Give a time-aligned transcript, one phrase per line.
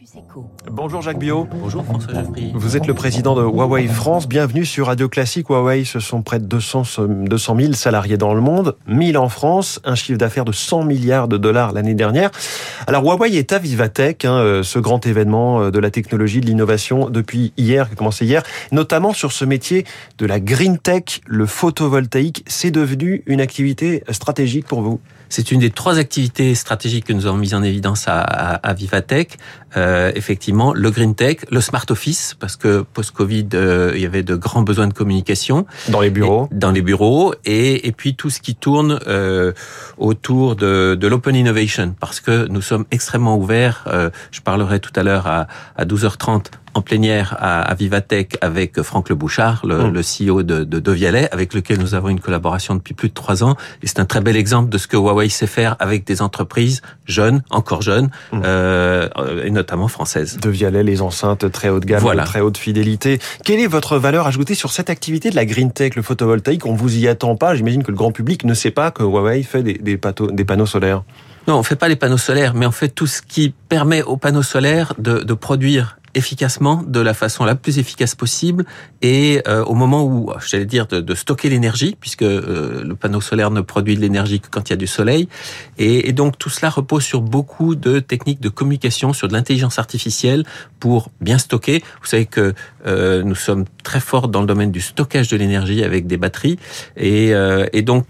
[0.00, 0.50] Campus Echo.
[0.70, 1.46] Bonjour Jacques Bio.
[1.50, 2.52] Bonjour François Geoffry.
[2.54, 4.28] Vous êtes le président de Huawei France.
[4.28, 5.48] Bienvenue sur Radio Classique.
[5.48, 6.84] Huawei, ce sont près de 200,
[7.26, 11.28] 200 000 salariés dans le monde, 1000 en France, un chiffre d'affaires de 100 milliards
[11.28, 12.30] de dollars l'année dernière.
[12.86, 16.46] Alors Huawei est à Vivatech, hein, euh, ce grand événement euh, de la technologie, de
[16.46, 18.42] l'innovation depuis hier, qui a commencé hier,
[18.72, 19.84] notamment sur ce métier
[20.18, 22.44] de la green tech, le photovoltaïque.
[22.46, 25.00] C'est devenu une activité stratégique pour vous
[25.30, 29.38] c'est une des trois activités stratégiques que nous avons mises en évidence à, à, Vivatech.
[29.76, 34.24] Euh, effectivement, le green tech, le smart office, parce que post-Covid, euh, il y avait
[34.24, 35.66] de grands besoins de communication.
[35.88, 36.48] Dans les bureaux.
[36.50, 37.32] dans les bureaux.
[37.44, 39.52] Et, et puis tout ce qui tourne euh,
[39.96, 43.84] autour de, de l'open innovation, parce que nous sommes extrêmement ouverts.
[43.86, 48.80] Euh, je parlerai tout à l'heure à, à 12h30 en plénière à, à Vivatech avec
[48.82, 49.92] Franck Le Bouchard, le, mmh.
[49.92, 53.42] le CEO de, de Devialet, avec lequel nous avons une collaboration depuis plus de trois
[53.42, 53.56] ans.
[53.82, 56.82] Et c'est un très bel exemple de ce que Huawei sait faire avec des entreprises
[57.06, 58.42] jeunes, encore jeunes, mmh.
[58.44, 59.08] euh,
[59.44, 60.38] et notamment françaises.
[60.40, 62.24] Devialet, les enceintes très haut de gamme, voilà.
[62.24, 63.18] très haute fidélité.
[63.44, 66.66] Quelle est votre valeur ajoutée sur cette activité de la green tech, le photovoltaïque?
[66.66, 67.54] On vous y attend pas.
[67.54, 70.44] J'imagine que le grand public ne sait pas que Huawei fait des, des, pato, des
[70.44, 71.02] panneaux solaires.
[71.48, 74.16] Non, on fait pas les panneaux solaires, mais on fait tout ce qui permet aux
[74.16, 78.64] panneaux solaires de, de produire efficacement, de la façon la plus efficace possible,
[79.02, 83.20] et euh, au moment où, j'allais dire, de, de stocker l'énergie, puisque euh, le panneau
[83.20, 85.28] solaire ne produit de l'énergie que quand il y a du soleil,
[85.78, 89.78] et, et, donc tout cela repose sur beaucoup de techniques de communication, sur de l'intelligence
[89.78, 90.44] artificielle
[90.80, 91.82] pour bien stocker.
[92.00, 92.54] Vous savez que
[92.86, 96.58] euh, nous sommes très forts dans le domaine du stockage de l'énergie avec des batteries,
[96.96, 98.06] et, euh, et donc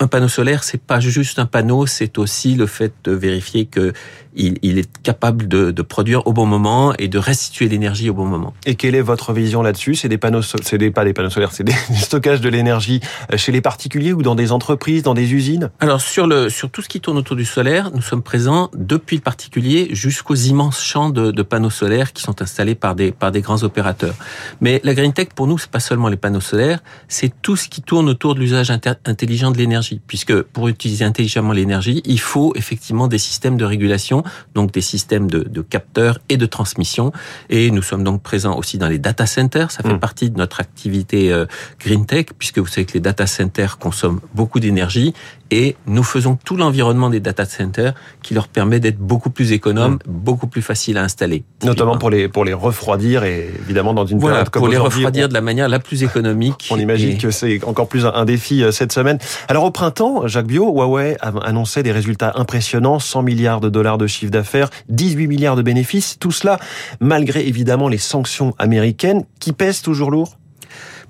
[0.00, 3.92] un panneau solaire, c'est pas juste un panneau, c'est aussi le fait de vérifier que
[4.36, 8.14] il, il est capable de, de, produire au bon moment et de restituer l'énergie au
[8.14, 8.54] bon moment.
[8.66, 9.94] Et quelle est votre vision là-dessus?
[9.94, 13.00] C'est des panneaux, c'est des pas des panneaux solaires, c'est des stockages de l'énergie
[13.36, 15.70] chez les particuliers ou dans des entreprises, dans des usines?
[15.80, 19.16] Alors sur le sur tout ce qui tourne autour du solaire, nous sommes présents depuis
[19.16, 23.30] le particulier jusqu'aux immenses champs de, de, panneaux solaires qui sont installés par des par
[23.30, 24.14] des grands opérateurs.
[24.60, 27.68] Mais la green tech pour nous, c'est pas seulement les panneaux solaires, c'est tout ce
[27.68, 32.52] qui tourne autour de l'usage intelligent de l'énergie, puisque pour utiliser intelligemment l'énergie, il faut
[32.56, 34.23] effectivement des systèmes de régulation
[34.54, 37.12] donc des systèmes de, de, capteurs et de transmission.
[37.50, 39.70] Et nous sommes donc présents aussi dans les data centers.
[39.70, 40.00] Ça fait mmh.
[40.00, 41.46] partie de notre activité euh,
[41.80, 45.14] green tech, puisque vous savez que les data centers consomment beaucoup d'énergie
[45.50, 49.94] et nous faisons tout l'environnement des data centers qui leur permet d'être beaucoup plus économe,
[49.94, 49.98] mmh.
[50.06, 51.44] beaucoup plus facile à installer.
[51.62, 54.78] Notamment pour les pour les refroidir et évidemment dans une voilà, période comme pour les
[54.78, 55.28] refroidir on...
[55.28, 56.68] de la manière la plus économique.
[56.70, 57.18] On imagine et...
[57.18, 59.18] que c'est encore plus un défi euh, cette semaine.
[59.48, 64.06] Alors au printemps, Jacques Bio, Huawei annonçait des résultats impressionnants, 100 milliards de dollars de
[64.14, 66.58] chiffre d'affaires, 18 milliards de bénéfices, tout cela
[67.00, 70.38] malgré évidemment les sanctions américaines qui pèsent toujours lourd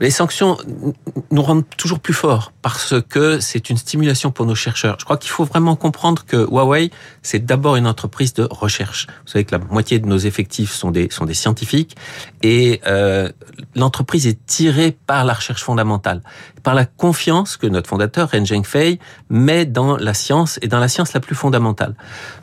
[0.00, 0.56] les sanctions
[1.30, 4.96] nous rendent toujours plus forts parce que c'est une stimulation pour nos chercheurs.
[4.98, 6.90] Je crois qu'il faut vraiment comprendre que Huawei,
[7.22, 9.06] c'est d'abord une entreprise de recherche.
[9.24, 11.96] Vous savez que la moitié de nos effectifs sont des, sont des scientifiques
[12.42, 13.30] et euh,
[13.74, 16.22] l'entreprise est tirée par la recherche fondamentale,
[16.62, 18.98] par la confiance que notre fondateur, Ren Zhengfei,
[19.30, 21.94] met dans la science et dans la science la plus fondamentale.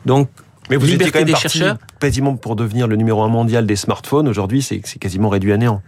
[0.06, 0.30] Donc,
[0.72, 1.78] mais vous étiez quand même des chercheurs.
[2.00, 4.28] quasiment pour devenir le numéro un mondial des smartphones.
[4.28, 5.82] Aujourd'hui, c'est quasiment réduit à néant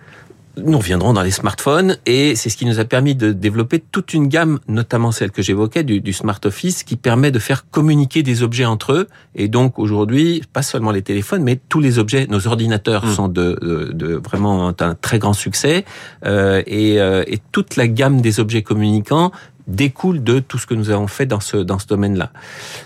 [0.57, 4.13] nous reviendrons dans les smartphones et c'est ce qui nous a permis de développer toute
[4.13, 8.21] une gamme, notamment celle que j'évoquais du, du, Smart Office, qui permet de faire communiquer
[8.23, 9.07] des objets entre eux.
[9.35, 13.11] Et donc aujourd'hui, pas seulement les téléphones, mais tous les objets, nos ordinateurs mmh.
[13.13, 15.85] sont de, de, de, vraiment un très grand succès
[16.25, 19.31] euh, et, euh, et toute la gamme des objets communicants
[19.67, 22.31] découle de tout ce que nous avons fait dans ce dans ce domaine-là.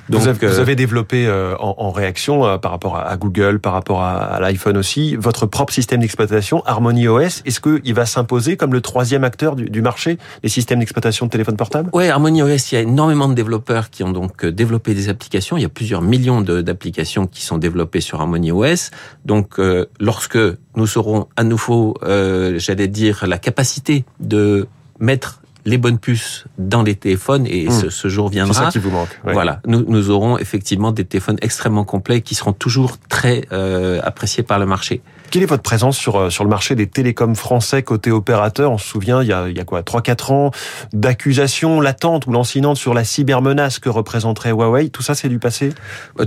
[0.10, 3.60] Donc vous avez, vous avez développé euh, en, en, réaction euh, par rapport à, Google,
[3.60, 7.42] par rapport à, à l'iPhone aussi, votre propre système d'exploitation Harmony OS.
[7.46, 11.32] Est-ce qu'il va s'imposer comme le troisième acteur du, du marché des systèmes d'exploitation de
[11.32, 14.52] téléphone portable Oui, Harmony OS, il y a énormément de développeurs qui ont donc euh,
[14.52, 15.58] développé des applications.
[15.58, 18.92] Il y a plusieurs millions d'applications qui sont développées sur Harmony OS.
[19.26, 20.38] Donc, euh, lorsque
[20.76, 24.68] nous aurons à nouveau, euh, j'allais dire, la capacité de
[25.00, 27.72] mettre les bonnes puces dans les téléphones et mmh.
[27.72, 28.54] ce, ce, jour viendra.
[28.54, 29.10] C'est ça qui vous manque.
[29.26, 29.34] Ouais.
[29.34, 34.44] Voilà, nous, nous aurons effectivement des téléphones extrêmement complets qui seront toujours très euh, appréciés
[34.44, 35.02] par le marché.
[35.30, 38.72] Quelle est votre présence sur, sur le marché des télécoms français côté opérateur?
[38.72, 40.52] On se souvient, il y a, il y a quoi 3-4 ans
[40.94, 44.88] d'accusations latentes ou lancinantes sur la cybermenace que représenterait Huawei.
[44.88, 45.74] Tout ça, c'est du passé?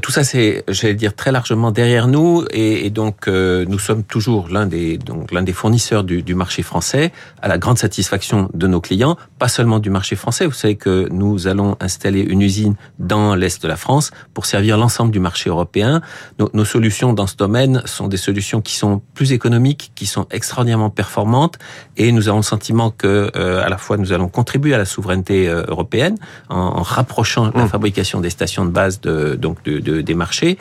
[0.02, 2.44] Tout ça, c'est, j'allais dire, très largement derrière nous.
[2.50, 6.34] Et, et donc, euh, nous sommes toujours l'un des, donc, l'un des fournisseurs du, du
[6.34, 7.10] marché français,
[7.40, 10.46] à la grande satisfaction de nos clients, pas seulement du marché français.
[10.46, 14.76] Vous savez que nous allons installer une usine dans l'Est de la France pour servir
[14.76, 16.02] l'ensemble du marché européen.
[16.38, 20.26] Nos, nos solutions dans ce domaine sont des solutions qui sont plus économiques, qui sont
[20.30, 21.58] extraordinairement performantes,
[21.96, 24.84] et nous avons le sentiment que euh, à la fois nous allons contribuer à la
[24.84, 26.16] souveraineté euh, européenne
[26.48, 27.52] en, en rapprochant mmh.
[27.54, 30.58] la fabrication des stations de base de, donc de, de, des marchés,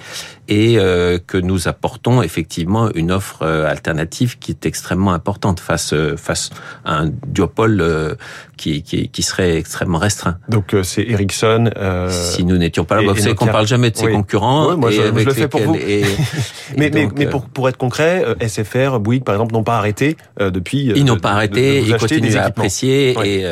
[0.49, 5.93] et euh, que nous apportons effectivement une offre euh, alternative qui est extrêmement importante face
[6.17, 6.49] face
[6.83, 8.17] à un duopole
[8.57, 10.37] qui, qui, qui serait extrêmement restreint.
[10.49, 11.69] Donc c'est Ericsson.
[11.77, 14.71] Euh, si nous n'étions pas là, vous savez qu'on parle jamais de ses concurrents.
[14.71, 15.75] Oui, moi, je, le fais pour vous.
[15.79, 16.03] Et,
[16.77, 20.91] mais, mais, mais pour, pour être concret, SFR, Bouygues par exemple n'ont pas arrêté depuis.
[20.95, 23.45] Ils n'ont pas arrêté, ils continuent à apprécier et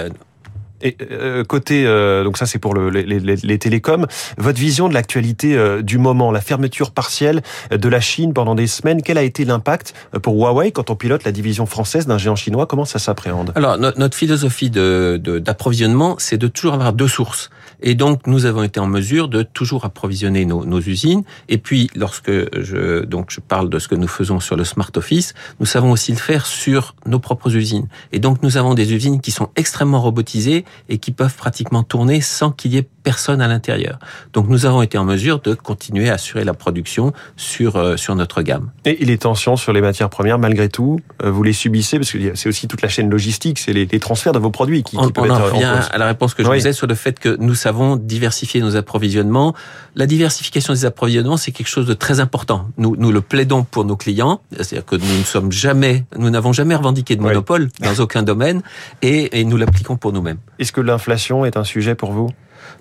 [0.82, 4.06] et euh, côté, euh, donc ça c'est pour le, les, les, les, télécoms,
[4.38, 7.42] votre vision de l'actualité euh, du moment, la fermeture partielle
[7.72, 11.24] de la Chine pendant des semaines, quel a été l'impact pour Huawei quand on pilote
[11.24, 12.68] la division française d'un géant chinois?
[12.68, 13.52] Comment ça s'appréhende?
[13.56, 17.50] Alors notre philosophie d'approvisionnement, de, c'est de toujours avoir deux sources.
[17.82, 21.24] Et donc, nous avons été en mesure de toujours approvisionner nos, nos, usines.
[21.48, 24.90] Et puis, lorsque je, donc, je parle de ce que nous faisons sur le Smart
[24.96, 27.88] Office, nous savons aussi le faire sur nos propres usines.
[28.12, 32.22] Et donc, nous avons des usines qui sont extrêmement robotisées et qui peuvent pratiquement tourner
[32.22, 34.00] sans qu'il y ait personne à l'intérieur.
[34.34, 38.16] Donc, nous avons été en mesure de continuer à assurer la production sur, euh, sur
[38.16, 38.70] notre gamme.
[38.84, 42.36] Et les tensions sur les matières premières, malgré tout, euh, vous les subissez parce que
[42.36, 45.02] c'est aussi toute la chaîne logistique, c'est les, les, transferts de vos produits qui, qui
[45.02, 46.60] on, peuvent on être en revient à la réponse que je oui.
[46.60, 49.56] vous ai sur le fait que nous savons diversifier nos approvisionnements.
[49.96, 52.68] La diversification des approvisionnements, c'est quelque chose de très important.
[52.78, 56.52] Nous, nous le plaidons pour nos clients, c'est-à-dire que nous ne sommes jamais, nous n'avons
[56.52, 57.88] jamais revendiqué de monopole oui.
[57.88, 58.64] dans aucun domaine,
[59.02, 60.40] et, et nous l'appliquons pour nous-mêmes.
[60.60, 62.32] Est-ce que l'inflation est un sujet pour vous?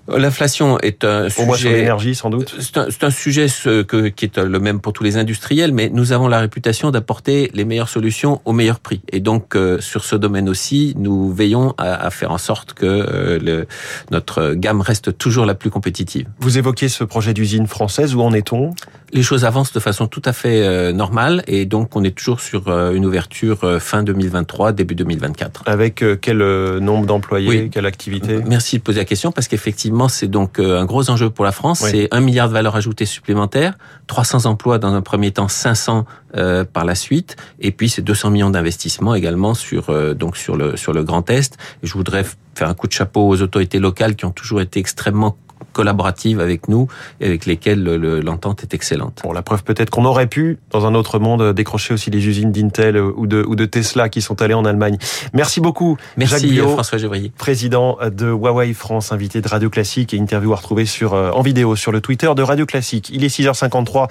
[0.07, 1.57] L'inflation est un sujet.
[1.57, 2.55] Sur l'énergie, sans doute.
[2.59, 5.89] C'est un, un, sujet ce, que, qui est le même pour tous les industriels, mais
[5.89, 9.01] nous avons la réputation d'apporter les meilleures solutions au meilleur prix.
[9.11, 12.85] Et donc, euh, sur ce domaine aussi, nous veillons à, à faire en sorte que
[12.85, 13.67] euh, le,
[14.11, 16.27] notre gamme reste toujours la plus compétitive.
[16.39, 18.15] Vous évoquez ce projet d'usine française.
[18.15, 18.73] Où en est-on?
[19.13, 22.39] Les choses avancent de façon tout à fait euh, normale, et donc on est toujours
[22.41, 25.63] sur une ouverture fin 2023, début 2024.
[25.65, 26.37] Avec quel
[26.79, 27.69] nombre d'employés, oui.
[27.69, 28.39] quelle activité?
[28.45, 29.66] Merci de poser la question parce qu'effectivement
[30.09, 31.81] c'est donc un gros enjeu pour la France.
[31.83, 31.89] Oui.
[31.91, 33.77] C'est un milliard de valeur ajoutée supplémentaire,
[34.07, 36.05] 300 emplois dans un premier temps, 500
[36.35, 40.55] euh, par la suite, et puis c'est 200 millions d'investissements également sur euh, donc sur
[40.55, 41.57] le sur le Grand Est.
[41.83, 42.25] Et je voudrais
[42.55, 45.37] faire un coup de chapeau aux autorités locales qui ont toujours été extrêmement
[45.77, 46.87] collaboratives avec nous
[47.21, 49.21] et avec lesquelles l'entente est excellente.
[49.23, 52.51] Bon, la preuve peut-être qu'on aurait pu, dans un autre monde, décrocher aussi les usines
[52.51, 54.97] d'Intel ou de, ou de Tesla qui sont allées en Allemagne.
[55.33, 55.97] Merci beaucoup.
[56.17, 57.31] Merci Jacques Biot, François Gévrier.
[57.37, 61.75] Président de Huawei France, invité de Radio Classique et interview à retrouver sur, en vidéo
[61.75, 63.11] sur le Twitter de Radio Classique.
[63.13, 64.09] Il est 6h53.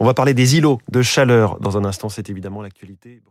[0.00, 2.10] On va parler des îlots de chaleur dans un instant.
[2.10, 3.22] C'est évidemment l'actualité.